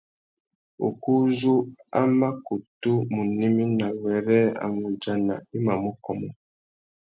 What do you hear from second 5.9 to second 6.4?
kômô.